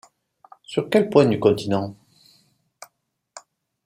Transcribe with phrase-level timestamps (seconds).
[0.63, 1.95] Sur quel point du continent?